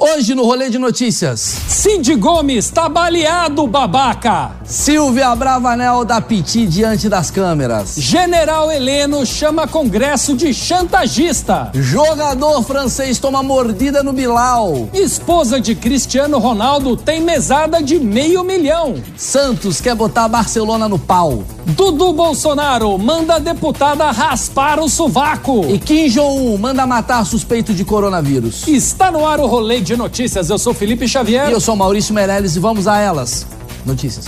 Hoje 0.00 0.32
no 0.32 0.44
Rolê 0.44 0.70
de 0.70 0.78
Notícias. 0.78 1.40
Cid 1.40 2.14
Gomes 2.14 2.70
tá 2.70 2.88
baleado, 2.88 3.66
babaca! 3.66 4.52
Silvia 4.64 5.34
Bravanel 5.34 6.04
da 6.04 6.20
Piti 6.20 6.68
diante 6.68 7.08
das 7.08 7.32
câmeras. 7.32 7.96
General 7.96 8.70
Heleno 8.70 9.26
chama 9.26 9.66
Congresso 9.66 10.36
de 10.36 10.54
chantagista. 10.54 11.72
Jogador 11.74 12.62
francês 12.62 13.18
toma 13.18 13.42
mordida 13.42 14.00
no 14.00 14.12
Bilal. 14.12 14.88
Esposa 14.94 15.60
de 15.60 15.74
Cristiano 15.74 16.38
Ronaldo 16.38 16.96
tem 16.96 17.20
mesada 17.20 17.82
de 17.82 17.98
meio 17.98 18.44
milhão. 18.44 19.02
Santos 19.16 19.80
quer 19.80 19.96
botar 19.96 20.28
Barcelona 20.28 20.88
no 20.88 21.00
pau. 21.00 21.42
Dudu 21.68 22.14
Bolsonaro 22.14 22.96
manda 22.98 23.38
deputada 23.38 24.10
raspar 24.10 24.80
o 24.80 24.88
sovaco. 24.88 25.66
E 25.68 25.78
Kim 25.78 26.08
Jong-un 26.08 26.56
manda 26.56 26.86
matar 26.86 27.26
suspeito 27.26 27.74
de 27.74 27.84
coronavírus. 27.84 28.66
Está 28.66 29.12
no 29.12 29.26
ar 29.26 29.38
o 29.38 29.46
Rolê 29.46 29.80
de 29.82 29.94
Notícias. 29.94 30.48
Eu 30.48 30.58
sou 30.58 30.72
Felipe 30.72 31.06
Xavier. 31.06 31.50
E 31.50 31.52
eu 31.52 31.60
sou 31.60 31.76
Maurício 31.76 32.14
Meirelles 32.14 32.56
e 32.56 32.58
vamos 32.58 32.88
a 32.88 32.98
elas. 32.98 33.46
Notícias. 33.84 34.26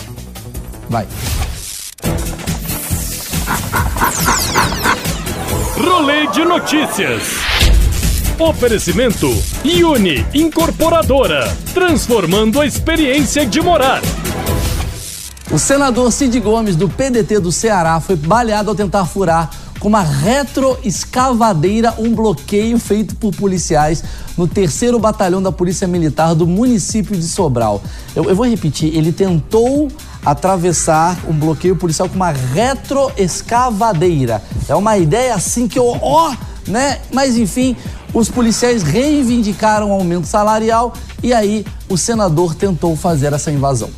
Vai. 0.91 1.07
Rolê 5.79 6.27
de 6.27 6.45
Notícias. 6.45 7.23
Oferecimento 8.39 9.29
Uni 9.65 10.25
Incorporadora, 10.35 11.57
transformando 11.73 12.61
a 12.61 12.67
experiência 12.67 13.47
de 13.47 13.63
morar. 13.63 14.03
O 15.53 15.59
senador 15.59 16.13
Cid 16.13 16.39
Gomes, 16.39 16.77
do 16.77 16.89
PDT 16.89 17.41
do 17.41 17.51
Ceará, 17.51 17.99
foi 17.99 18.15
baleado 18.15 18.71
ao 18.71 18.77
tentar 18.77 19.05
furar 19.05 19.51
com 19.81 19.89
uma 19.89 20.01
retroescavadeira 20.01 21.93
um 21.99 22.15
bloqueio 22.15 22.79
feito 22.79 23.17
por 23.17 23.35
policiais 23.35 24.05
no 24.39 24.47
terceiro 24.47 24.97
batalhão 25.01 25.43
da 25.43 25.51
Polícia 25.51 25.89
Militar 25.89 26.37
do 26.37 26.47
município 26.47 27.17
de 27.17 27.25
Sobral. 27.25 27.83
Eu, 28.15 28.27
eu 28.27 28.37
vou 28.37 28.47
repetir, 28.47 28.97
ele 28.97 29.11
tentou 29.11 29.89
atravessar 30.25 31.19
um 31.27 31.33
bloqueio 31.33 31.75
policial 31.75 32.09
com 32.09 32.15
uma 32.15 32.31
retroescavadeira. 32.31 34.41
É 34.69 34.77
uma 34.77 34.97
ideia 34.99 35.35
assim 35.35 35.67
que 35.67 35.81
eu, 35.81 35.99
ó, 36.01 36.33
né? 36.69 37.01
Mas 37.13 37.37
enfim, 37.37 37.77
os 38.15 38.29
policiais 38.29 38.85
reivindicaram 38.85 39.91
o 39.91 39.95
aumento 39.95 40.29
salarial 40.29 40.95
e 41.25 41.35
aí 41.35 41.67
o 41.89 41.97
senador 41.97 42.55
tentou 42.55 42.95
fazer 42.95 43.33
essa 43.33 43.51
invasão. 43.51 43.91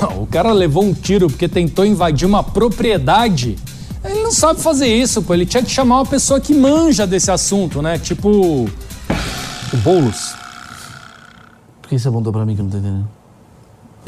Não, 0.00 0.22
o 0.22 0.26
cara 0.26 0.52
levou 0.52 0.84
um 0.84 0.92
tiro 0.92 1.28
porque 1.28 1.48
tentou 1.48 1.84
invadir 1.84 2.26
uma 2.26 2.42
propriedade. 2.42 3.56
Ele 4.04 4.22
não 4.22 4.30
sabe 4.30 4.60
fazer 4.60 4.86
isso, 4.86 5.22
pô. 5.22 5.34
Ele 5.34 5.46
tinha 5.46 5.62
que 5.62 5.70
chamar 5.70 5.96
uma 5.96 6.06
pessoa 6.06 6.40
que 6.40 6.54
manja 6.54 7.06
desse 7.06 7.30
assunto, 7.30 7.80
né? 7.82 7.98
Tipo. 7.98 8.28
O 8.30 9.76
Boulos. 9.82 10.34
Por 11.82 11.88
que 11.88 11.98
você 11.98 12.08
apontou 12.08 12.32
pra 12.32 12.44
mim 12.44 12.54
que 12.54 12.60
eu 12.60 12.64
não 12.64 12.70
tô 12.70 12.78
entendendo? 12.78 13.08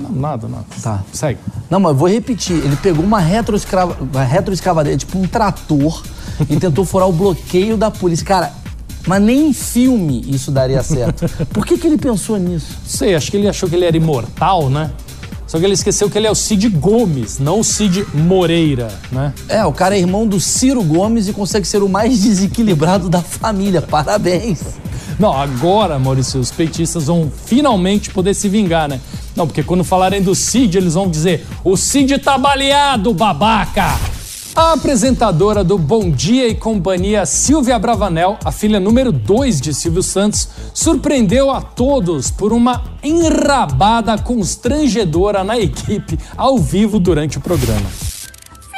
Não, 0.00 0.10
nada, 0.12 0.48
nada. 0.48 0.64
Tá. 0.82 1.02
Segue. 1.12 1.38
Não, 1.68 1.80
mas 1.80 1.92
eu 1.92 1.98
vou 1.98 2.08
repetir. 2.08 2.56
Ele 2.56 2.76
pegou 2.76 3.04
uma, 3.04 3.18
retroescavadeira, 3.18 4.96
tipo 4.96 5.19
um 5.19 5.26
trator, 5.26 6.02
e 6.48 6.56
tentou 6.56 6.84
furar 6.84 7.08
o 7.08 7.12
bloqueio 7.12 7.76
da 7.76 7.90
polícia. 7.90 8.24
Cara, 8.24 8.52
mas 9.06 9.22
nem 9.22 9.48
em 9.48 9.52
filme 9.52 10.22
isso 10.26 10.50
daria 10.50 10.82
certo. 10.82 11.26
Por 11.46 11.66
que, 11.66 11.76
que 11.78 11.86
ele 11.86 11.98
pensou 11.98 12.38
nisso? 12.38 12.78
Não 12.82 12.88
sei, 12.88 13.14
acho 13.14 13.30
que 13.30 13.36
ele 13.36 13.48
achou 13.48 13.69
que 13.69 13.74
ele 13.74 13.84
era 13.84 13.96
imortal, 13.96 14.70
né? 14.70 14.90
Só 15.50 15.59
que 15.59 15.65
ele 15.65 15.75
esqueceu 15.75 16.09
que 16.09 16.16
ele 16.16 16.28
é 16.28 16.31
o 16.31 16.34
Cid 16.34 16.69
Gomes, 16.69 17.41
não 17.41 17.59
o 17.59 17.65
Cid 17.65 18.06
Moreira, 18.15 18.87
né? 19.11 19.34
É, 19.49 19.65
o 19.65 19.72
cara 19.72 19.97
é 19.97 19.99
irmão 19.99 20.25
do 20.25 20.38
Ciro 20.38 20.81
Gomes 20.81 21.27
e 21.27 21.33
consegue 21.33 21.66
ser 21.66 21.83
o 21.83 21.88
mais 21.88 22.22
desequilibrado 22.22 23.09
da 23.09 23.21
família. 23.21 23.83
Parabéns. 23.83 24.61
Não, 25.19 25.33
agora, 25.33 25.99
Maurício, 25.99 26.38
os 26.38 26.53
petistas 26.53 27.09
vão 27.09 27.33
finalmente 27.47 28.11
poder 28.11 28.33
se 28.33 28.49
vingar, 28.49 28.88
né? 28.88 29.00
Não, 29.34 29.44
porque 29.44 29.65
quando 29.65 29.83
falarem 29.83 30.22
do 30.22 30.37
Cid, 30.37 30.78
eles 30.78 30.94
vão 30.94 31.11
dizer: 31.11 31.44
o 31.65 31.77
Cid 31.77 32.19
tá 32.19 32.38
baleado, 32.38 33.12
babaca! 33.12 33.99
A 34.55 34.72
apresentadora 34.72 35.62
do 35.62 35.78
Bom 35.78 36.11
Dia 36.11 36.49
e 36.49 36.56
Companhia, 36.56 37.25
Silvia 37.25 37.78
Bravanel, 37.78 38.37
a 38.44 38.50
filha 38.50 38.81
número 38.81 39.12
2 39.12 39.61
de 39.61 39.72
Silvio 39.72 40.03
Santos, 40.03 40.49
surpreendeu 40.75 41.53
a 41.53 41.62
todos 41.62 42.33
por 42.33 42.53
uma 42.53 42.99
enrabada 43.00 44.19
constrangedora 44.19 45.44
na 45.44 45.56
equipe 45.56 46.19
ao 46.37 46.59
vivo 46.59 46.99
durante 46.99 47.38
o 47.38 47.41
programa. 47.41 47.88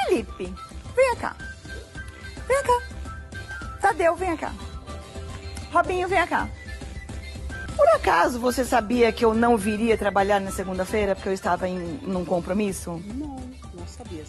Felipe, 0.04 0.52
vem 0.94 1.16
cá. 1.16 1.34
Vem 2.46 2.62
cá. 2.62 2.78
Tadeu, 3.80 4.14
vem 4.14 4.36
cá. 4.36 4.52
Robinho, 5.72 6.06
vem 6.06 6.26
cá. 6.26 6.48
Por 7.74 7.88
acaso 7.88 8.38
você 8.38 8.62
sabia 8.62 9.10
que 9.10 9.24
eu 9.24 9.32
não 9.32 9.56
viria 9.56 9.96
trabalhar 9.96 10.38
na 10.38 10.50
segunda-feira 10.50 11.14
porque 11.14 11.30
eu 11.30 11.32
estava 11.32 11.66
em 11.66 11.78
num 12.02 12.26
compromisso? 12.26 13.00
Não, 13.14 13.36
não 13.74 13.86
sabia. 13.86 14.22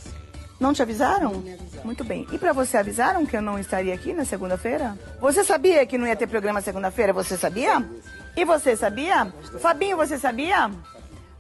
Não 0.63 0.74
te 0.74 0.81
avisaram? 0.81 1.34
Não 1.34 1.41
me 1.41 1.53
avisaram. 1.53 1.84
Muito 1.84 2.06
bem. 2.06 2.25
E 2.31 2.38
pra 2.38 2.53
você 2.53 2.78
avisaram 2.78 3.25
que 3.25 3.35
eu 3.35 3.41
não 3.41 3.59
estaria 3.59 3.94
aqui 3.94 4.13
na 4.13 4.24
segunda-feira? 4.24 4.97
Você 5.19 5.44
sabia 5.44 5.85
que 5.85 5.97
não 5.97 6.07
ia 6.07 6.16
ter 6.16 6.25
programa 6.25 6.62
segunda-feira? 6.62 7.12
Você 7.12 7.35
sabia? 7.35 7.85
E 8.34 8.46
você 8.46 8.74
sabia? 8.78 9.28
Fabinho, 9.59 9.97
você 9.97 10.18
sabia? 10.18 10.72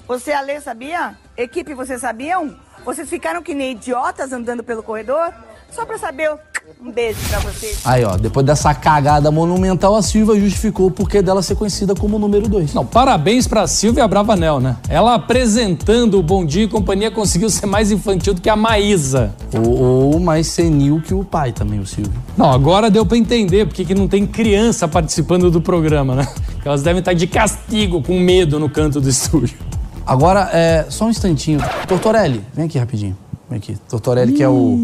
Você, 0.05 0.33
Alê, 0.33 0.59
sabia? 0.59 1.17
Equipe, 1.37 1.73
vocês 1.73 2.01
sabiam? 2.01 2.59
Vocês 2.83 3.09
ficaram 3.09 3.41
que 3.41 3.53
nem 3.53 3.71
idiotas 3.71 4.33
andando 4.33 4.61
pelo 4.61 4.83
corredor? 4.83 5.33
Só 5.71 5.85
pra 5.85 5.97
saber. 5.97 6.37
Um 6.85 6.91
beijo 6.91 7.17
pra 7.29 7.39
vocês. 7.39 7.79
Aí, 7.85 8.03
ó, 8.03 8.17
depois 8.17 8.45
dessa 8.45 8.73
cagada 8.73 9.31
monumental, 9.31 9.95
a 9.95 10.01
Silvia 10.01 10.37
justificou 10.37 10.87
o 10.87 10.91
porquê 10.91 11.21
dela 11.21 11.41
ser 11.41 11.55
conhecida 11.55 11.95
como 11.95 12.19
número 12.19 12.47
2. 12.49 12.73
Não, 12.73 12.85
parabéns 12.85 13.47
pra 13.47 13.65
Silvia 13.67 14.05
Bravanel, 14.05 14.59
né? 14.59 14.75
Ela 14.89 15.15
apresentando 15.15 16.19
o 16.19 16.23
Bom 16.23 16.45
Dia 16.45 16.63
e 16.63 16.67
Companhia 16.67 17.09
conseguiu 17.09 17.49
ser 17.49 17.67
mais 17.67 17.89
infantil 17.89 18.33
do 18.33 18.41
que 18.41 18.49
a 18.49 18.55
Maísa. 18.57 19.33
Ou, 19.53 20.13
ou 20.13 20.19
mais 20.19 20.47
senil 20.47 21.01
que 21.01 21.13
o 21.13 21.23
pai 21.23 21.53
também, 21.53 21.79
o 21.79 21.85
Silvio. 21.85 22.13
Não, 22.37 22.51
agora 22.51 22.91
deu 22.91 23.05
pra 23.05 23.17
entender 23.17 23.65
porque 23.65 23.85
que 23.85 23.95
não 23.95 24.07
tem 24.09 24.27
criança 24.27 24.85
participando 24.85 25.49
do 25.49 25.61
programa, 25.61 26.15
né? 26.15 26.27
Elas 26.65 26.83
devem 26.83 26.99
estar 26.99 27.13
de 27.13 27.27
castigo, 27.27 28.01
com 28.01 28.19
medo 28.19 28.59
no 28.59 28.69
canto 28.69 28.99
do 28.99 29.07
estúdio. 29.07 29.57
Agora, 30.05 30.49
é, 30.51 30.85
só 30.89 31.05
um 31.05 31.09
instantinho. 31.09 31.59
Tortorelli, 31.87 32.43
vem 32.53 32.65
aqui 32.65 32.77
rapidinho. 32.77 33.17
Vem 33.49 33.57
aqui. 33.57 33.77
Tortorelli, 33.89 34.33
que 34.33 34.43
é 34.43 34.49
o, 34.49 34.77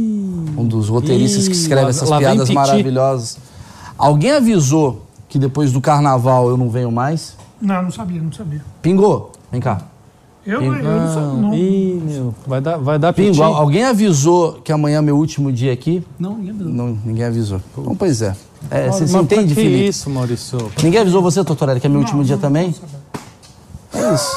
um 0.59 0.65
dos 0.65 0.89
roteiristas 0.89 1.47
que 1.47 1.53
Ih, 1.53 1.57
escreve 1.61 1.83
lá- 1.83 1.89
essas 1.89 2.09
lá 2.09 2.17
piadas 2.19 2.49
maravilhosas. 2.49 3.37
Alguém 3.97 4.31
avisou 4.31 5.03
que 5.27 5.37
depois 5.39 5.71
do 5.71 5.79
carnaval 5.81 6.49
eu 6.49 6.57
não 6.57 6.69
venho 6.69 6.91
mais? 6.91 7.35
Não, 7.61 7.83
não 7.83 7.91
sabia, 7.91 8.21
não 8.21 8.31
sabia. 8.31 8.61
Pingou? 8.81 9.31
Vem 9.51 9.59
cá. 9.61 9.81
Eu, 10.45 10.61
eu 10.63 10.71
não 10.83 11.13
sabia. 11.13 11.41
Não, 11.41 11.53
Ih, 11.53 12.01
meu, 12.03 12.35
vai 12.47 12.61
dar, 12.61 12.77
vai 12.77 12.97
dar 12.97 13.13
Pingo, 13.13 13.31
piti. 13.31 13.41
alguém 13.43 13.83
avisou 13.83 14.53
que 14.63 14.71
amanhã 14.71 14.99
é 14.99 15.01
meu 15.01 15.17
último 15.17 15.51
dia 15.51 15.71
aqui? 15.73 16.01
não 16.17 16.37
ninguém 16.37 16.51
avisou. 16.51 16.73
Não, 16.73 16.97
ninguém 17.05 17.25
avisou. 17.25 17.61
Então, 17.77 17.95
pois 17.95 18.21
é. 18.21 18.35
É, 18.71 18.87
Mas 18.87 18.95
Você 18.95 19.05
pra 19.07 19.21
entende, 19.21 19.53
que 19.55 19.61
Felipe? 19.61 19.87
isso, 19.87 20.09
Maurício? 20.09 20.71
Ninguém 20.83 21.01
avisou 21.01 21.21
você, 21.21 21.43
Tortorelli, 21.43 21.79
que 21.79 21.87
é 21.87 21.89
meu 21.89 21.99
último 21.99 22.23
dia 22.23 22.37
também? 22.37 22.73
É 23.94 24.13
isso. 24.13 24.31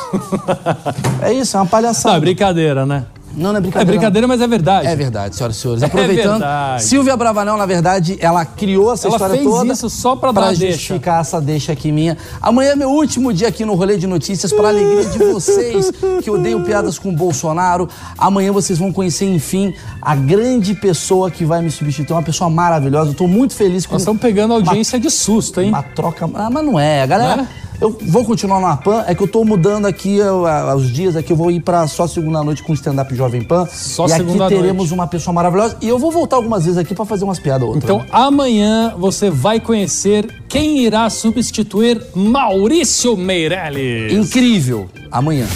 é 1.23 1.33
isso, 1.33 1.57
é 1.57 1.61
uma 1.61 1.65
Não, 1.65 1.69
é 1.69 1.71
palhaçada. 1.71 2.21
brincadeira, 2.21 2.85
né? 2.87 3.07
Não, 3.35 3.51
não 3.51 3.55
é 3.55 3.59
É 3.59 3.61
brincadeira. 3.61 3.93
brincadeira, 3.93 4.29
mas 4.29 4.41
é 4.41 4.47
verdade. 4.47 4.87
É 4.87 4.97
verdade, 4.97 5.37
senhoras 5.37 5.57
e 5.57 5.61
senhores. 5.61 5.83
Aproveitando, 5.83 6.31
verdade. 6.41 6.85
Silvia 6.85 7.17
Bravanel, 7.17 7.57
na 7.57 7.67
verdade, 7.67 8.17
ela 8.21 8.45
criou 8.45 8.93
essa 8.93 9.07
Ela 9.09 9.17
história 9.17 9.35
fez 9.37 9.47
toda 9.49 9.73
isso 9.73 9.91
só 9.91 10.17
pra 10.17 10.33
dar 10.33 10.41
pra 10.43 10.53
deixa. 10.53 10.73
justificar 10.77 11.21
essa 11.21 11.41
deixa 11.41 11.73
aqui 11.73 11.91
minha. 11.91 12.17
Amanhã 12.41 12.73
é 12.73 12.77
meu 12.77 12.91
último 12.91 13.33
dia 13.33 13.49
aqui 13.49 13.65
no 13.65 13.75
Rolê 13.75 13.97
de 13.97 14.07
Notícias, 14.07 14.53
para 14.53 14.69
alegria 14.69 15.05
de 15.05 15.19
vocês 15.19 15.91
que 16.23 16.31
odeiam 16.31 16.63
piadas 16.63 16.99
com 16.99 17.09
o 17.11 17.13
Bolsonaro. 17.13 17.89
Amanhã 18.19 18.53
vocês 18.53 18.79
vão 18.79 18.93
conhecer, 18.93 19.27
enfim, 19.27 19.75
a 20.01 20.15
grande 20.15 20.75
pessoa 20.75 21.31
que 21.31 21.45
vai 21.45 21.63
me 21.63 21.71
substituir, 21.71 22.15
uma 22.15 22.23
pessoa 22.23 22.51
maravilhosa. 22.51 23.11
Eu 23.11 23.15
tô 23.15 23.27
muito 23.27 23.55
feliz 23.55 23.87
com 23.87 23.93
Nós 23.95 24.03
estamos 24.03 24.21
pegando 24.21 24.55
audiência 24.55 24.99
de 25.01 25.11
susto, 25.11 25.61
hein? 25.61 25.69
uma 25.71 25.83
troca. 25.83 26.29
Ah, 26.35 26.51
mas 26.51 26.65
não 26.65 26.79
é. 26.79 27.03
A 27.03 27.07
galera. 27.07 27.37
Não 27.37 27.45
é? 27.45 27.62
Eu 27.81 27.91
vou 28.07 28.25
continuar 28.25 28.61
na 28.61 28.77
PAN, 28.77 29.05
é 29.09 29.15
que 29.15 29.23
eu 29.23 29.27
tô 29.29 29.45
mudando 29.45 29.87
aqui 29.87 30.17
eu, 30.17 30.47
a- 30.47 30.75
os 30.77 30.89
dias 30.93 31.17
aqui, 31.17 31.33
eu 31.33 31.37
vou 31.37 31.51
ir 31.51 31.61
pra 31.61 31.87
só 31.89 32.07
segunda 32.07 32.43
noite 32.45 32.63
com 32.63 32.71
o 32.73 32.75
stand-up 32.75 33.13
Jovem 33.15 33.43
Pan. 33.43 33.67
Só 33.67 34.07
e 34.07 34.13
aqui 34.13 34.25
teremos 34.49 34.77
noite. 34.77 34.95
uma 34.95 35.07
pessoa 35.07 35.35
maravilhosa. 35.35 35.77
E 35.81 35.89
eu 35.89 35.99
vou 35.99 36.13
voltar 36.13 36.37
algumas 36.37 36.65
vezes 36.65 36.79
aqui 36.79 36.95
pra 36.95 37.05
fazer 37.05 37.25
umas 37.25 37.39
piadas 37.41 37.63
ou 37.67 37.75
outras. 37.75 37.85
Então 37.85 38.05
amanhã 38.13 38.95
você 38.97 39.31
vai 39.31 39.59
conhecer 39.59 40.27
quem 40.49 40.79
irá 40.85 41.09
substituir 41.11 42.01
Maurício 42.15 43.17
Meirelles. 43.17 44.13
Incrível. 44.13 44.89
Amanhã. 45.11 45.47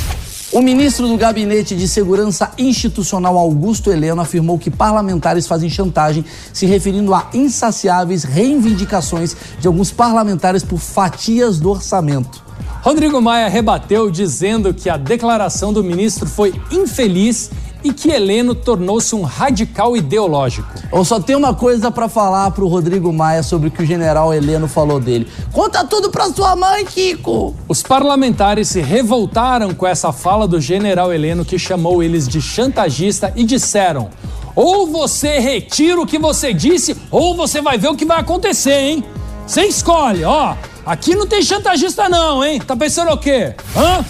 O 0.57 0.63
ministro 0.63 1.07
do 1.07 1.19
Gabinete 1.19 1.77
de 1.77 1.87
Segurança 1.87 2.51
Institucional, 2.57 3.37
Augusto 3.37 3.93
Heleno, 3.93 4.23
afirmou 4.23 4.59
que 4.59 4.71
parlamentares 4.71 5.47
fazem 5.47 5.69
chantagem, 5.69 6.25
se 6.51 6.65
referindo 6.65 7.13
a 7.13 7.29
insaciáveis 7.35 8.25
reivindicações 8.25 9.37
de 9.61 9.69
alguns 9.69 9.91
parlamentares 9.91 10.65
por 10.65 10.79
fatias 10.79 11.61
do 11.61 11.69
orçamento. 11.69 12.43
Rodrigo 12.81 13.21
Maia 13.21 13.49
rebateu 13.49 14.11
dizendo 14.11 14.73
que 14.73 14.89
a 14.89 14.97
declaração 14.97 15.75
do 15.75 15.85
ministro 15.85 16.27
foi 16.27 16.55
infeliz 16.73 17.51
e 17.87 17.93
que 17.93 18.11
Heleno 18.11 18.53
tornou-se 18.53 19.15
um 19.15 19.23
radical 19.23 19.97
ideológico. 19.97 20.69
Eu 20.93 21.05
só 21.05 21.21
tenho 21.21 21.39
uma 21.39 21.55
coisa 21.55 21.89
pra 21.89 22.09
falar 22.09 22.51
pro 22.51 22.67
Rodrigo 22.67 23.13
Maia 23.13 23.45
sobre 23.45 23.69
o 23.69 23.71
que 23.71 23.83
o 23.83 23.87
general 23.87 24.35
Heleno 24.35 24.67
falou 24.67 24.99
dele. 24.99 25.29
Conta 25.53 25.85
tudo 25.85 26.11
pra 26.11 26.29
sua 26.31 26.57
mãe, 26.57 26.85
Kiko! 26.85 27.55
Os 27.69 27.85
parlamentares 27.85 28.69
se 28.69 28.81
revoltaram 28.81 29.73
com 29.73 29.87
essa 29.87 30.11
fala 30.11 30.49
do 30.49 30.61
general 30.61 31.13
Heleno 31.13 31.45
que 31.45 31.59
chamou 31.61 32.03
eles 32.03 32.27
de 32.27 32.43
chantagista 32.43 33.33
e 33.37 33.45
disseram: 33.45 34.11
ou 34.57 34.89
você 34.89 35.39
retira 35.39 36.01
o 36.01 36.07
que 36.07 36.19
você 36.19 36.53
disse, 36.53 36.97
ou 37.09 37.37
você 37.37 37.63
vai 37.63 37.79
ver 37.79 37.89
o 37.89 37.95
que 37.95 38.05
vai 38.05 38.19
acontecer, 38.19 38.81
hein? 38.81 39.05
Você 39.47 39.63
escolhe, 39.63 40.25
ó. 40.25 40.57
Aqui 40.85 41.15
não 41.15 41.27
tem 41.27 41.41
chantagista, 41.41 42.09
não, 42.09 42.45
hein? 42.45 42.61
Tá 42.61 42.75
pensando 42.75 43.13
o 43.13 43.19
quê? 43.19 43.55
Hã? 43.77 44.05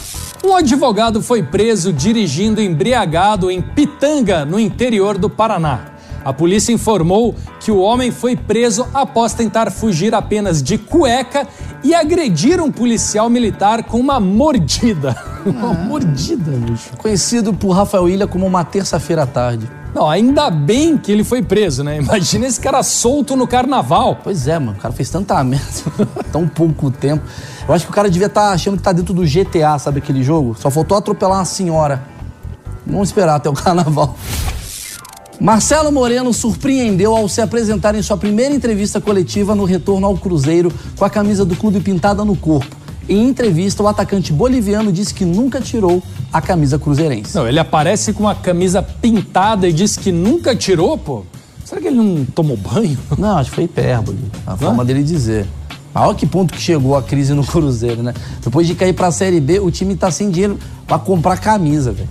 Um 0.47 0.55
advogado 0.55 1.21
foi 1.21 1.43
preso 1.43 1.93
dirigindo 1.93 2.63
embriagado 2.63 3.51
em 3.51 3.61
Pitanga, 3.61 4.45
no 4.45 4.61
interior 4.61 5.19
do 5.19 5.29
Paraná. 5.29 5.87
A 6.25 6.33
polícia 6.33 6.73
informou 6.73 7.35
que 7.59 7.73
o 7.73 7.81
homem 7.81 8.13
foi 8.13 8.37
preso 8.37 8.87
após 8.95 9.35
tentar 9.35 9.73
fugir 9.73 10.15
apenas 10.15 10.63
de 10.63 10.79
cueca 10.79 11.49
e 11.83 11.93
agredir 11.93 12.63
um 12.63 12.71
policial 12.71 13.29
militar 13.29 13.83
com 13.83 13.99
uma 13.99 14.21
mordida. 14.21 15.17
Uma 15.45 15.73
mordida, 15.73 16.53
bicho. 16.53 16.91
Conhecido 16.97 17.53
por 17.53 17.71
Rafael 17.71 18.09
Ilha 18.09 18.27
como 18.27 18.47
uma 18.47 18.65
terça-feira 18.65 19.23
à 19.23 19.27
tarde. 19.27 19.69
Não, 19.97 20.11
ainda 20.11 20.51
bem 20.51 20.99
que 20.99 21.11
ele 21.11 21.25
foi 21.25 21.41
preso, 21.41 21.83
né? 21.83 21.97
Imagina 21.97 22.47
esse 22.47 22.61
cara 22.61 22.83
solto 22.83 23.35
no 23.35 23.49
carnaval. 23.49 24.21
Pois 24.23 24.47
é, 24.47 24.59
mano. 24.59 24.77
O 24.77 24.81
cara 24.81 24.93
fez 24.93 25.09
tanta 25.09 25.43
merda, 25.43 25.65
tão 26.31 26.47
pouco 26.47 26.91
tempo. 26.91 27.25
Eu 27.67 27.73
acho 27.73 27.87
que 27.87 27.91
o 27.91 27.95
cara 27.95 28.11
devia 28.11 28.27
estar 28.27 28.51
achando 28.51 28.77
que 28.77 28.83
tá 28.83 28.93
dentro 28.93 29.15
do 29.15 29.23
GTA, 29.23 29.79
sabe 29.79 30.01
aquele 30.01 30.23
jogo? 30.23 30.55
Só 30.61 30.71
faltou 30.71 30.99
atropelar 30.99 31.39
uma 31.39 31.47
senhora. 31.47 32.03
Vamos 32.87 33.09
esperar 33.09 33.37
até 33.37 33.49
o 33.49 33.55
carnaval. 33.57 34.15
Marcelo 35.41 35.91
Moreno 35.91 36.31
surpreendeu 36.35 37.17
ao 37.17 37.27
se 37.27 37.41
apresentar 37.41 37.95
em 37.95 38.03
sua 38.03 38.19
primeira 38.19 38.55
entrevista 38.55 39.01
coletiva 39.01 39.55
no 39.55 39.65
retorno 39.65 40.07
ao 40.07 40.19
Cruzeiro 40.19 40.71
com 40.99 41.07
a 41.07 41.11
camisa 41.11 41.43
do 41.43 41.57
clube 41.57 41.81
pintada 41.81 42.23
no 42.23 42.37
corpo. 42.37 42.76
Em 43.09 43.29
entrevista, 43.29 43.83
o 43.83 43.89
atacante 43.89 44.33
boliviano 44.33 44.91
disse 44.91 45.15
que 45.15 45.25
nunca 45.25 45.61
tirou 45.61 46.03
a 46.33 46.41
camisa 46.41 46.79
cruzeirense. 46.79 47.35
Não, 47.35 47.47
ele 47.47 47.59
aparece 47.59 48.13
com 48.13 48.29
a 48.29 48.35
camisa 48.35 48.83
pintada 48.83 49.69
e 49.69 49.73
diz 49.73 49.97
que 49.97 50.11
nunca 50.11 50.57
tirou, 50.57 50.99
pô. 50.99 51.25
Será 51.65 51.81
que 51.81 51.89
ele 51.89 51.97
não 51.97 52.25
tomou 52.25 52.57
banho? 52.57 52.97
Não, 53.19 53.39
acho 53.39 53.51
que 53.51 53.57
foi 53.57 53.65
hipérbole. 53.65 54.19
A 54.47 54.57
forma 54.57 54.85
dele 54.85 55.03
dizer. 55.03 55.47
Mas 55.93 56.05
olha 56.05 56.15
que 56.15 56.25
ponto 56.25 56.55
que 56.55 56.61
chegou 56.61 56.97
a 56.97 57.03
crise 57.03 57.35
no 57.35 57.43
Cruzeiro, 57.47 58.05
né? 58.05 58.15
Depois 58.41 58.69
de 58.69 58.75
cair 58.77 58.93
pra 58.93 59.11
Série 59.11 59.41
B, 59.41 59.59
o 59.59 59.69
time 59.69 59.97
tá 59.97 60.09
sem 60.11 60.31
dinheiro 60.31 60.59
pra 60.87 60.97
comprar 60.99 61.39
camisa, 61.39 61.91
velho. 61.91 62.09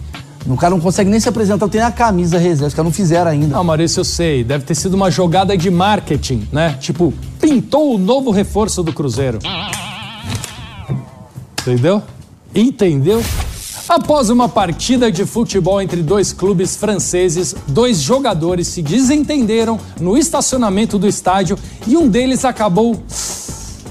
O 0.48 0.58
cara 0.58 0.72
não 0.76 0.80
consegue 0.80 1.10
nem 1.10 1.20
se 1.20 1.28
apresentar, 1.28 1.68
tem 1.70 1.82
a 1.82 1.92
camisa 1.92 2.38
reserva, 2.38 2.68
os 2.68 2.74
caras 2.74 2.86
não 2.86 2.94
fizeram 2.94 3.32
ainda. 3.32 3.48
Não, 3.48 3.64
Maurício, 3.64 4.02
eu 4.02 4.04
sei. 4.04 4.44
Deve 4.44 4.64
ter 4.64 4.76
sido 4.76 4.94
uma 4.94 5.10
jogada 5.10 5.58
de 5.58 5.72
marketing, 5.72 6.48
né? 6.52 6.78
Tipo, 6.80 7.14
pintou 7.40 7.96
o 7.96 7.98
novo 7.98 8.30
reforço 8.30 8.84
do 8.84 8.94
Cruzeiro. 8.94 9.40
Entendeu? 11.66 12.04
Entendeu? 12.54 13.24
Após 13.90 14.30
uma 14.30 14.48
partida 14.48 15.12
de 15.12 15.26
futebol 15.26 15.82
entre 15.82 16.04
dois 16.04 16.32
clubes 16.32 16.76
franceses, 16.76 17.56
dois 17.68 18.02
jogadores 18.02 18.68
se 18.68 18.84
desentenderam 18.84 19.80
no 20.00 20.16
estacionamento 20.16 21.00
do 21.00 21.08
estádio 21.08 21.58
e 21.88 21.98
um 21.98 22.08
deles 22.08 22.46
acabou 22.46 23.04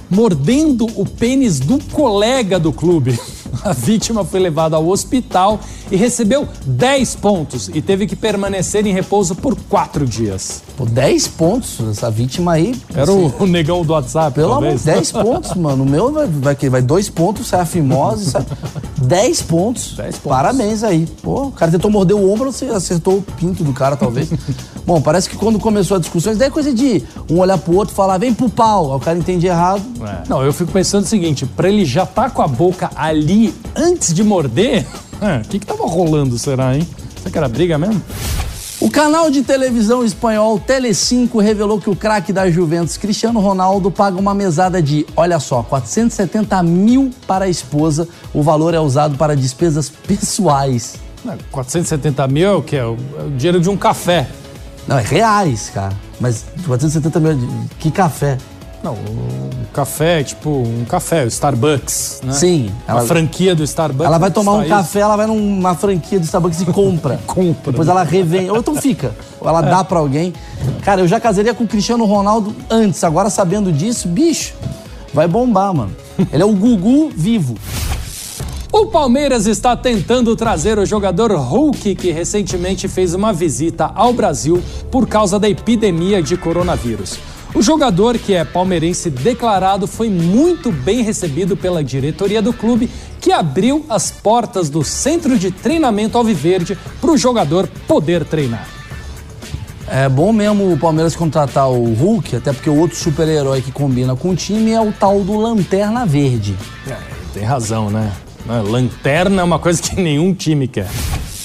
mordendo 0.09 0.87
o 0.95 1.05
pênis 1.05 1.59
do 1.59 1.81
colega 1.93 2.61
do 2.61 2.73
clube. 2.73 3.19
A 3.65 3.73
vítima 3.73 4.25
foi 4.25 4.41
levada 4.41 4.77
ao 4.77 4.89
hospital 4.89 5.61
e 5.91 5.97
recebeu 5.97 6.49
10 6.67 7.17
pontos 7.17 7.69
e 7.73 7.81
teve 7.83 8.07
que 8.07 8.17
permanecer 8.17 8.87
em 8.87 8.93
repouso 8.93 9.35
por 9.35 9.55
quatro 9.69 10.07
dias. 10.07 10.63
Pô, 10.77 10.85
10 10.85 11.29
pontos, 11.29 11.79
essa 11.91 12.11
vítima 12.11 12.53
aí. 12.55 12.75
Era 12.95 13.13
o, 13.13 13.33
o 13.43 13.47
negão 13.47 13.83
do 13.85 13.93
WhatsApp, 13.93 14.35
Pelo 14.35 14.53
amor 14.53 14.61
talvez. 14.63 14.81
de 14.81 14.87
10 14.87 15.13
pontos, 15.13 15.55
mano. 15.55 15.85
O 15.85 15.89
meu 15.89 16.13
vai, 16.13 16.27
vai, 16.27 16.55
que- 16.57 16.69
vai 16.71 16.83
dois 16.83 17.09
pontos, 17.09 17.47
sai 17.49 17.61
a 17.61 17.65
fimose, 17.67 18.31
sai... 18.31 18.45
10 19.05 19.43
pontos. 19.43 19.95
10 19.97 20.19
pontos. 20.19 20.37
Parabéns 20.37 20.83
aí. 20.83 21.07
Pô, 21.23 21.45
o 21.47 21.53
cara 21.53 21.71
tentou 21.71 21.91
morder 21.91 22.17
o 22.17 22.31
ombro, 22.33 22.51
você 22.53 22.67
acertou 22.67 23.19
o 23.19 23.23
pinto 23.23 23.63
do 23.63 23.73
cara, 23.73 23.97
talvez. 23.97 24.29
Bom, 24.87 25.01
parece 25.01 25.29
que 25.29 25.37
quando 25.37 25.59
começou 25.59 25.97
a 25.97 26.01
discussão, 26.01 26.33
isso 26.33 26.39
daí 26.39 26.49
é 26.49 26.51
coisa 26.51 26.73
de 26.73 27.03
um 27.31 27.39
olhar 27.39 27.57
pro 27.59 27.75
outro 27.75 27.95
e 27.95 27.97
falar, 27.97 28.19
vem 28.19 28.35
pro 28.35 28.49
pau. 28.49 28.91
Aí 28.91 28.97
o 28.97 29.01
cara 29.01 29.19
entende 29.19 29.47
errado. 29.47 29.83
É. 30.03 30.29
Não, 30.29 30.43
eu 30.43 30.53
fico 30.53 30.71
pensando 30.73 31.05
o 31.05 31.07
seguinte: 31.07 31.47
pra 31.47 31.69
ele 31.69 31.85
já 31.85 32.05
tá 32.05 32.29
com 32.29 32.43
a 32.43 32.49
boca 32.49 32.91
ali 32.95 33.55
antes 33.75 34.13
de 34.13 34.23
morder, 34.23 34.87
é, 35.21 35.39
o 35.45 35.49
que 35.49 35.59
que 35.59 35.67
tava 35.67 35.87
rolando, 35.87 36.39
será, 36.39 36.77
hein? 36.77 36.87
Será 37.19 37.31
que 37.31 37.39
era 37.39 37.49
briga 37.49 37.79
mesmo? 37.79 38.03
Canal 38.95 39.29
de 39.29 39.43
televisão 39.43 40.05
espanhol 40.05 40.57
Telecinco 40.57 41.41
revelou 41.41 41.81
que 41.81 41.91
o 41.91 41.97
craque 41.97 42.33
da 42.33 42.49
Juventus, 42.49 42.97
Cristiano 42.97 43.41
Ronaldo, 43.41 43.91
paga 43.91 44.17
uma 44.21 44.33
mesada 44.33 44.81
de, 44.81 45.05
olha 45.17 45.41
só, 45.41 45.65
470 45.65 46.63
mil 46.63 47.11
para 47.27 47.47
a 47.47 47.49
esposa. 47.49 48.07
O 48.33 48.41
valor 48.41 48.73
é 48.73 48.79
usado 48.79 49.17
para 49.19 49.35
despesas 49.35 49.91
pessoais. 49.91 50.95
Não, 51.25 51.37
470 51.51 52.29
mil 52.29 52.47
é 52.47 52.53
o 52.53 52.63
que? 52.63 52.77
É 52.77 52.85
o, 52.85 52.97
é 53.19 53.23
o 53.25 53.31
dinheiro 53.31 53.61
de 53.61 53.69
um 53.69 53.77
café. 53.77 54.29
Não, 54.87 54.97
é 54.97 55.03
reais, 55.03 55.73
cara. 55.75 55.93
Mas 56.21 56.45
470 56.65 57.19
mil, 57.19 57.35
de- 57.35 57.49
que 57.81 57.91
café. 57.91 58.39
Não, 58.85 58.93
um 58.93 59.65
café, 59.73 60.23
tipo, 60.23 60.51
um 60.51 60.85
café, 60.85 61.25
o 61.25 61.29
Starbucks, 61.29 62.21
né? 62.23 62.33
Sim, 62.35 62.71
A 62.87 62.93
ela- 62.93 63.07
franquia 63.07 63.55
do 63.55 63.65
Starbucks. 63.65 64.05
Ela 64.07 64.19
vai 64.19 64.31
tomar 64.31 64.53
um 64.53 64.69
café, 64.69 65.01
ela 65.01 65.17
vai 65.17 65.27
numa 65.27 65.75
franquia 65.75 66.21
do 66.21 66.25
Starbucks 66.25 66.61
e 66.61 66.67
compra. 66.67 67.19
Compra. 67.27 67.73
Depois 67.73 67.89
ela 67.89 68.03
revende. 68.03 68.51
Ou 68.51 68.59
então 68.59 68.77
fica. 68.77 69.15
Ou 69.41 69.49
ela 69.49 69.63
dá 69.63 69.83
pra 69.83 69.99
alguém. 69.99 70.35
Cara, 70.83 71.01
eu 71.01 71.09
já 71.09 71.19
casaria 71.19 71.55
com 71.55 71.65
o 71.65 71.67
Cristiano 71.67 72.05
Ronaldo 72.05 72.55
antes. 72.69 73.03
Agora, 73.03 73.31
sabendo 73.31 73.73
disso, 73.73 74.07
bicho, 74.07 74.53
vai 75.15 75.27
bombar, 75.27 75.73
mano. 75.73 75.97
Ele 76.31 76.43
é 76.43 76.47
o 76.47 76.53
Gugu 76.53 77.11
vivo. 77.17 77.55
O 78.71 78.87
Palmeiras 78.87 79.47
está 79.47 79.75
tentando 79.75 80.37
trazer 80.37 80.79
o 80.79 80.85
jogador 80.85 81.33
Hulk, 81.33 81.95
que 81.95 82.11
recentemente 82.11 82.87
fez 82.87 83.15
uma 83.15 83.33
visita 83.33 83.91
ao 83.95 84.13
Brasil 84.13 84.63
por 84.91 85.07
causa 85.09 85.39
da 85.39 85.49
epidemia 85.49 86.23
de 86.23 86.37
coronavírus. 86.37 87.17
O 87.55 87.63
jogador, 87.63 88.19
que 88.19 88.35
é 88.35 88.45
palmeirense 88.45 89.09
declarado, 89.09 89.87
foi 89.87 90.11
muito 90.11 90.73
bem 90.73 91.03
recebido 91.03 91.57
pela 91.57 91.85
diretoria 91.85 92.43
do 92.43 92.53
clube, 92.53 92.91
que 93.21 93.31
abriu 93.31 93.87
as 93.89 94.11
portas 94.11 94.69
do 94.69 94.83
centro 94.83 95.39
de 95.39 95.53
treinamento 95.53 96.19
Alviverde 96.19 96.77
para 97.01 97.13
o 97.13 97.17
jogador 97.17 97.69
poder 97.87 98.25
treinar. 98.25 98.67
É 99.87 100.09
bom 100.09 100.33
mesmo 100.33 100.73
o 100.73 100.79
Palmeiras 100.79 101.15
contratar 101.15 101.71
o 101.71 101.95
Hulk, 101.95 102.37
até 102.37 102.53
porque 102.53 102.69
o 102.69 102.77
outro 102.77 102.97
super-herói 102.97 103.63
que 103.63 103.71
combina 103.71 104.17
com 104.17 104.31
o 104.31 104.35
time 104.35 104.73
é 104.73 104.81
o 104.81 104.91
tal 104.91 105.21
do 105.21 105.39
Lanterna 105.39 106.05
Verde. 106.05 106.57
É, 106.89 106.97
tem 107.33 107.45
razão, 107.45 107.89
né? 107.89 108.11
Né, 108.47 108.63
Lanterna 108.63 109.43
é 109.43 109.45
uma 109.45 109.59
coisa 109.59 109.81
que 109.81 109.95
nenhum 109.95 110.35
time 110.35 110.67
quer. 110.67 110.89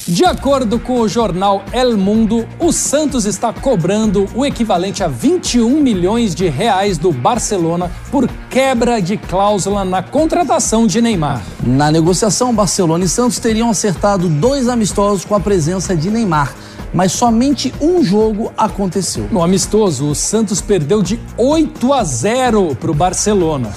De 0.10 0.26
acordo 0.26 0.80
com 0.80 1.02
o 1.02 1.08
jornal 1.08 1.64
El 1.72 1.96
Mundo, 1.96 2.48
o 2.58 2.72
Santos 2.72 3.26
está 3.26 3.54
cobrando 3.54 4.28
o 4.34 4.44
equivalente 4.44 5.04
a 5.04 5.08
21 5.08 5.80
milhões 5.80 6.34
de 6.34 6.50
reais 6.50 6.98
do 6.98 7.12
Barcelona 7.12 7.92
por 8.10 8.28
quebra 8.50 9.00
de 9.00 9.18
cláusula 9.18 9.86
na 9.86 10.02
contratação 10.02 10.88
de 10.88 11.00
Neymar. 11.00 11.44
Na 11.62 11.92
negociação, 11.92 12.56
Barcelona 12.56 13.06
e 13.06 13.08
Santos 13.08 13.38
teriam 13.38 13.70
acertado 13.70 14.28
dois 14.28 14.68
amistosos 14.68 15.24
com 15.24 15.36
a 15.36 15.40
presença 15.40 15.96
de 15.96 16.10
Neymar, 16.10 16.56
mas 16.92 17.12
somente 17.12 17.72
um 17.80 18.04
jogo 18.04 18.52
aconteceu. 18.58 19.28
No 19.32 19.44
amistoso, 19.44 20.08
o 20.10 20.16
Santos 20.16 20.60
perdeu 20.60 21.04
de 21.04 21.20
8 21.38 21.94
a 21.94 22.04
0 22.04 22.76
para 22.76 22.90
o 22.90 22.96
Barcelona. 22.96 23.72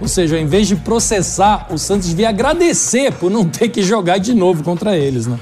Ou 0.00 0.08
seja, 0.08 0.40
em 0.40 0.46
vez 0.46 0.66
de 0.66 0.74
processar, 0.74 1.68
o 1.70 1.78
Santos 1.78 2.08
devia 2.08 2.30
agradecer 2.30 3.12
por 3.12 3.30
não 3.30 3.44
ter 3.44 3.68
que 3.68 3.80
jogar 3.80 4.18
de 4.18 4.34
novo 4.34 4.64
contra 4.64 4.96
eles, 4.96 5.28
né? 5.28 5.38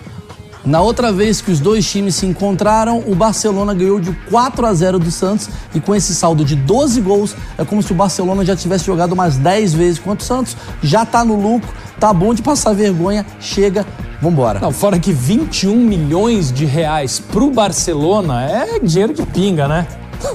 Na 0.67 0.81
outra 0.81 1.13
vez 1.13 1.41
que 1.41 1.53
os 1.53 1.61
dois 1.61 1.89
times 1.89 2.17
se 2.17 2.27
encontraram, 2.27 3.01
o 3.07 3.15
Barcelona 3.15 3.73
ganhou 3.73 4.01
de 4.01 4.13
4 4.29 4.67
a 4.67 4.75
0 4.75 4.99
do 4.99 5.13
Santos 5.13 5.49
e 5.73 5.79
com 5.79 5.95
esse 5.95 6.13
saldo 6.13 6.45
de 6.45 6.57
12 6.57 7.01
gols, 7.03 7.37
é 7.57 7.65
como 7.65 7.81
se 7.81 7.93
o 7.93 7.95
Barcelona 7.95 8.45
já 8.45 8.57
tivesse 8.57 8.85
jogado 8.85 9.13
umas 9.13 9.37
10 9.37 9.75
vezes 9.75 10.01
contra 10.01 10.25
o 10.25 10.27
Santos, 10.27 10.57
já 10.83 11.07
tá 11.07 11.25
no 11.25 11.41
lucro, 11.41 11.73
tá 12.01 12.13
bom 12.13 12.35
de 12.35 12.43
passar 12.43 12.73
vergonha, 12.75 13.25
chega, 13.39 13.87
vambora. 14.21 14.59
Não, 14.59 14.73
fora 14.73 14.99
que 14.99 15.13
21 15.13 15.77
milhões 15.77 16.51
de 16.51 16.65
reais 16.65 17.21
pro 17.21 17.49
Barcelona 17.49 18.43
é 18.43 18.81
dinheiro 18.81 19.15
de 19.15 19.25
pinga, 19.25 19.69
né? 19.69 19.87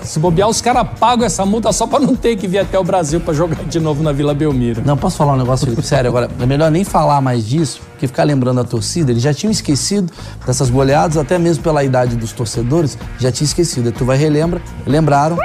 Se 0.04 0.20
bobear, 0.20 0.50
os 0.50 0.62
caras 0.62 0.88
pagam 1.00 1.26
essa 1.26 1.46
multa 1.46 1.72
só 1.72 1.88
pra 1.88 2.00
não 2.00 2.16
ter 2.16 2.36
que 2.36 2.48
vir 2.48 2.60
até 2.60 2.78
o 2.78 2.84
Brasil 2.84 3.20
pra 3.20 3.34
jogar 3.34 3.64
de 3.64 3.80
novo 3.80 4.04
na 4.04 4.12
Vila 4.12 4.34
Belmiro. 4.34 4.82
Não, 4.86 4.98
posso 4.98 5.18
falar 5.18 5.34
um 5.34 5.38
negócio, 5.38 5.66
Felipe? 5.66 5.86
Sério, 5.86 6.10
agora, 6.10 6.30
é 6.40 6.46
melhor 6.46 6.72
nem 6.72 6.84
falar 6.84 7.22
mais 7.22 7.46
disso, 7.46 7.82
porque 7.92 8.08
ficar 8.08 8.24
lembrando 8.24 8.60
a 8.60 8.64
torcida, 8.64 9.12
eles 9.12 9.24
já 9.24 9.34
tinham 9.34 9.52
esquecido 9.52 10.12
dessas 10.46 10.70
goleadas, 10.70 11.18
até 11.18 11.38
mesmo 11.38 11.64
pela 11.64 11.84
idade 11.84 12.16
dos 12.16 12.32
torcedores, 12.32 12.98
já 13.20 13.32
tinha 13.32 13.46
esquecido. 13.46 13.88
Aí 13.88 13.94
tu 13.94 14.06
vai 14.06 14.18
relembra, 14.18 14.62
lembraram, 14.86 15.38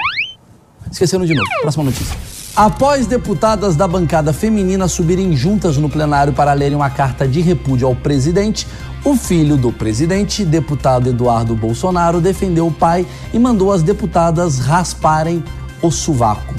esqueceram 0.91 1.25
de 1.25 1.35
novo. 1.35 1.49
Próxima 1.63 1.85
notícia. 1.85 2.26
Após 2.57 3.07
deputadas 3.07 3.77
da 3.77 3.87
bancada 3.87 4.33
feminina 4.33 4.89
subirem 4.89 5.37
juntas 5.37 5.77
no 5.77 5.91
plenário 5.91 6.33
para 6.33 6.55
lerem 6.55 6.75
uma 6.75 6.89
carta 6.89 7.29
de 7.29 7.43
repúdio 7.43 7.87
ao 7.87 7.95
presidente, 7.95 8.67
o 9.05 9.15
filho 9.15 9.59
do 9.59 9.71
presidente, 9.71 10.43
deputado 10.43 11.11
Eduardo 11.11 11.55
Bolsonaro, 11.55 12.19
defendeu 12.19 12.69
o 12.69 12.73
pai 12.73 13.07
e 13.31 13.39
mandou 13.39 13.71
as 13.71 13.83
deputadas 13.83 14.59
rasparem 14.59 15.45
o 15.83 15.91
sovaco. 15.91 16.55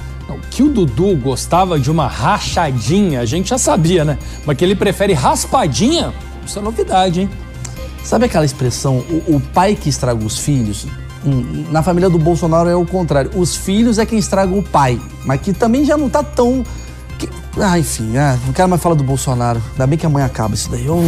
Que 0.52 0.62
o 0.62 0.70
Dudu 0.70 1.16
gostava 1.16 1.80
de 1.80 1.90
uma 1.90 2.06
rachadinha, 2.06 3.22
a 3.22 3.26
gente 3.26 3.50
já 3.50 3.58
sabia, 3.58 4.06
né? 4.06 4.20
Mas 4.46 4.56
que 4.56 4.64
ele 4.64 4.76
prefere 4.76 5.14
raspadinha, 5.14 6.14
isso 6.46 6.60
é 6.60 6.62
novidade, 6.62 7.22
hein? 7.22 7.30
Sabe 8.04 8.26
aquela 8.26 8.46
expressão, 8.46 9.00
o, 9.00 9.38
o 9.38 9.42
pai 9.42 9.74
que 9.74 9.90
estraga 9.90 10.24
os 10.24 10.38
filhos? 10.38 10.86
Na 11.72 11.84
família 11.84 12.10
do 12.10 12.18
Bolsonaro 12.18 12.70
é 12.70 12.76
o 12.76 12.86
contrário. 12.86 13.32
Os 13.36 13.56
filhos 13.56 13.98
é 14.00 14.06
quem 14.06 14.18
estraga 14.20 14.54
o 14.56 14.64
pai. 14.64 15.00
Mas 15.26 15.42
que 15.42 15.54
também 15.54 15.84
já 15.86 15.98
não 15.98 16.10
tá 16.10 16.24
tão. 16.24 16.64
que- 17.18 17.30
Ah, 17.60 17.78
enfim, 17.78 18.16
ah, 18.18 18.38
não 18.46 18.54
quero 18.54 18.70
mais 18.70 18.82
falar 18.82 18.96
do 18.96 19.04
Bolsonaro. 19.04 19.62
Ainda 19.74 19.88
bem 19.88 19.98
que 19.98 20.06
amanhã 20.06 20.26
acaba 20.26 20.54
isso 20.56 20.70
daí. 20.70 20.88
Ô, 20.90 21.00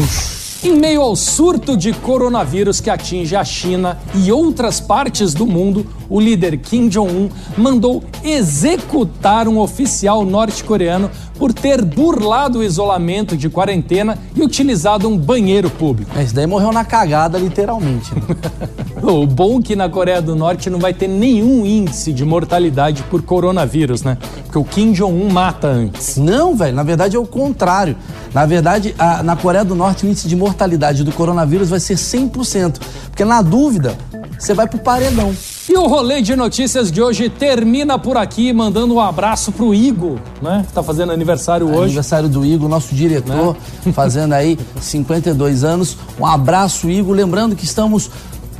Em 0.61 0.75
meio 0.77 1.01
ao 1.01 1.15
surto 1.15 1.77
de 1.77 1.93
coronavírus 1.93 2.81
que 2.81 2.89
atinge 2.89 3.33
a 3.33 3.45
China 3.45 3.97
e 4.13 4.29
outras 4.29 4.81
partes 4.81 5.33
do 5.33 5.45
mundo, 5.47 5.85
o 6.09 6.19
líder 6.19 6.57
Kim 6.57 6.89
Jong-un 6.89 7.29
mandou 7.57 8.03
executar 8.21 9.47
um 9.47 9.57
oficial 9.57 10.25
norte-coreano 10.25 11.09
por 11.37 11.53
ter 11.53 11.81
burlado 11.85 12.59
o 12.59 12.63
isolamento 12.63 13.37
de 13.37 13.47
quarentena 13.49 14.17
e 14.35 14.41
utilizado 14.41 15.07
um 15.07 15.17
banheiro 15.17 15.69
público. 15.69 16.11
Esse 16.19 16.33
daí 16.33 16.45
morreu 16.45 16.73
na 16.73 16.83
cagada, 16.83 17.37
literalmente. 17.37 18.13
né? 18.13 18.21
O 19.19 19.25
bom 19.25 19.59
é 19.59 19.61
que 19.61 19.75
na 19.75 19.89
Coreia 19.89 20.21
do 20.21 20.35
Norte 20.35 20.69
não 20.69 20.79
vai 20.79 20.93
ter 20.93 21.07
nenhum 21.07 21.65
índice 21.65 22.11
de 22.13 22.23
mortalidade 22.25 23.03
por 23.03 23.21
coronavírus, 23.21 24.03
né? 24.03 24.17
Porque 24.45 24.57
o 24.57 24.63
Kim 24.63 24.91
Jong-un 24.91 25.29
mata 25.31 25.67
antes. 25.67 26.17
Não, 26.17 26.55
velho, 26.55 26.75
na 26.75 26.83
verdade 26.83 27.15
é 27.15 27.19
o 27.19 27.25
contrário. 27.25 27.95
Na 28.33 28.45
verdade, 28.45 28.93
a- 28.99 29.23
na 29.23 29.35
Coreia 29.35 29.63
do 29.65 29.73
Norte, 29.75 30.05
o 30.05 30.09
índice 30.09 30.27
de 30.27 30.35
mortalidade 30.35 31.03
do 31.03 31.11
coronavírus 31.11 31.69
vai 31.69 31.79
ser 31.79 31.95
100%. 31.97 32.79
Porque 33.09 33.25
na 33.25 33.41
dúvida, 33.41 33.97
você 34.37 34.53
vai 34.53 34.67
pro 34.67 34.79
paredão. 34.79 35.33
E 35.67 35.73
o 35.75 35.87
rolê 35.87 36.21
de 36.21 36.35
notícias 36.35 36.91
de 36.91 37.01
hoje 37.01 37.29
termina 37.29 37.97
por 37.99 38.17
aqui, 38.17 38.51
mandando 38.53 38.93
um 38.95 38.99
abraço 38.99 39.51
pro 39.51 39.73
Igor, 39.73 40.17
né? 40.41 40.63
Que 40.67 40.73
tá 40.73 40.81
fazendo 40.83 41.11
aniversário 41.11 41.67
hoje. 41.67 41.83
Aniversário 41.85 42.29
do 42.29 42.45
Igor, 42.45 42.67
nosso 42.69 42.93
diretor, 42.93 43.55
fazendo 43.93 44.33
aí 44.33 44.57
52 44.79 45.63
anos. 45.63 45.97
Um 46.19 46.25
abraço, 46.25 46.89
Igor. 46.89 47.15
Lembrando 47.15 47.55
que 47.55 47.65
estamos 47.65 48.09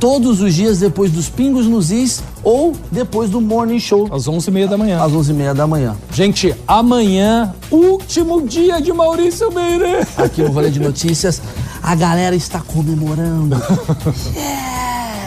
todos 0.00 0.40
os 0.40 0.54
dias 0.54 0.78
depois 0.80 1.12
dos 1.12 1.28
Pingos 1.28 1.66
nos 1.66 1.90
Is 1.90 2.22
ou 2.42 2.74
depois 2.90 3.28
do 3.30 3.40
Morning 3.40 3.78
Show, 3.78 4.08
Às 4.10 4.24
11h30 4.26 4.66
da 4.68 4.78
manhã. 4.78 5.02
às 5.02 5.12
11h30 5.12 5.54
da 5.54 5.66
manhã. 5.66 5.94
Gente, 6.12 6.54
amanhã, 6.66 7.54
último 7.70 8.40
dia 8.42 8.80
de 8.80 8.92
Maurício 8.92 9.52
Meire. 9.52 10.06
Aqui 10.16 10.42
no 10.42 10.50
Rolê 10.50 10.70
de 10.70 10.80
Notícias, 10.80 11.40
a 11.82 11.94
galera 11.94 12.34
está 12.34 12.60
comemorando. 12.60 13.56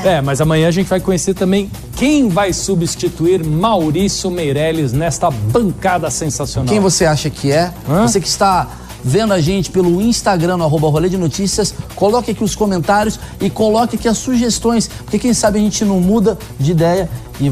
É, 0.06 0.20
mas 0.20 0.42
amanhã 0.42 0.68
a 0.68 0.72
gente 0.72 0.88
vai 0.90 1.00
conhecer 1.00 1.34
também 1.34 1.72
quem 1.96 2.28
vai 2.28 2.52
substituir 2.52 3.42
Maurício 3.42 4.30
Meirelles 4.30 4.92
nesta 4.92 5.32
bancada 5.32 6.10
sensacional. 6.12 6.68
Quem 6.68 6.82
você 6.82 7.06
acha 7.06 7.30
que 7.30 7.50
é? 7.54 7.72
Hã? 7.90 8.06
Você 8.06 8.20
que 8.20 8.28
está 8.28 8.68
vendo 9.04 9.34
a 9.34 9.42
gente 9.42 9.70
pelo 9.70 10.02
Instagram, 10.02 10.58
no 10.58 10.64
arroba 10.64 10.88
Rolê 10.90 11.10
de 11.10 11.18
Notícias, 11.18 11.74
coloque 11.96 12.32
aqui 12.32 12.44
os 12.44 12.56
comentários 12.56 13.20
e 13.42 13.50
coloque 13.50 13.96
aqui 13.96 14.08
as 14.08 14.18
sugestões, 14.18 14.88
porque 14.88 15.20
quem 15.20 15.34
sabe 15.34 15.60
a 15.60 15.62
gente 15.62 15.84
não 15.86 16.00
muda 16.00 16.38
de 16.60 16.72
ideia 16.72 17.10
e, 17.40 17.50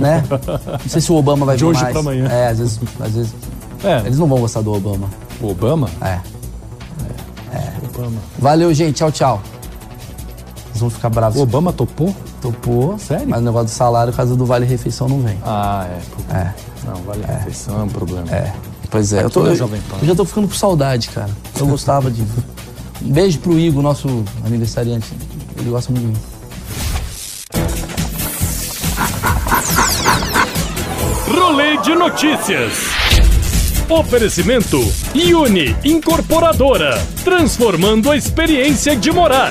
né? 0.00 0.24
Não 0.28 0.88
sei 0.88 1.00
se 1.00 1.12
o 1.12 1.16
Obama 1.16 1.46
vai 1.46 1.56
De 1.56 1.64
vir 1.64 1.70
hoje 1.70 1.80
mais. 1.80 1.92
pra 1.92 2.00
amanhã. 2.00 2.26
É, 2.28 2.48
às 2.48 2.58
vezes, 2.58 2.80
às 3.00 3.12
vezes 3.12 3.32
É, 3.84 3.98
eles 4.06 4.18
não 4.18 4.26
vão 4.26 4.38
gostar 4.40 4.60
do 4.60 4.72
Obama. 4.74 5.08
o 5.40 5.48
Obama? 5.50 5.88
É. 6.02 6.18
Obama. 7.94 8.16
Valeu, 8.38 8.72
gente. 8.72 8.96
Tchau, 8.96 9.10
tchau. 9.10 9.42
Eles 10.68 10.80
vão 10.80 10.90
ficar 10.90 11.08
bravos. 11.08 11.38
O 11.38 11.42
Obama 11.42 11.72
topou? 11.72 12.14
Topou. 12.40 12.96
Sério? 12.98 13.28
Mas 13.28 13.40
o 13.40 13.42
negócio 13.42 13.66
do 13.66 13.70
salário, 13.70 14.12
por 14.12 14.18
causa 14.18 14.36
do 14.36 14.44
Vale 14.46 14.64
Refeição, 14.66 15.08
não 15.08 15.20
vem. 15.20 15.36
Ah, 15.44 15.86
é. 16.30 16.34
É. 16.36 16.54
Não, 16.86 16.94
vale 17.02 17.22
refeição, 17.26 17.80
é 17.80 17.82
um 17.82 17.88
problema. 17.88 18.30
É. 18.30 18.52
Pois 18.90 19.12
é. 19.12 19.22
Eu, 19.22 19.30
tô, 19.30 19.46
eu, 19.46 19.54
eu 19.54 20.06
já 20.06 20.14
tô 20.14 20.24
ficando 20.24 20.48
com 20.48 20.54
saudade, 20.54 21.08
cara. 21.08 21.30
Eu 21.58 21.66
gostava 21.66 22.10
de. 22.10 22.22
Um 22.22 22.26
beijo 23.12 23.38
pro 23.38 23.58
Igor, 23.58 23.82
nosso 23.82 24.24
aniversariante. 24.44 25.08
Ele 25.58 25.70
gosta 25.70 25.92
muito 25.92 26.06
de 26.06 26.12
mim. 26.12 26.38
Rolê 31.26 31.76
de 31.78 31.94
notícias. 31.94 32.72
Oferecimento 33.88 34.78
Uni 35.14 35.74
Incorporadora, 35.82 37.02
transformando 37.24 38.10
a 38.10 38.16
experiência 38.16 38.94
de 38.94 39.10
morar. 39.10 39.50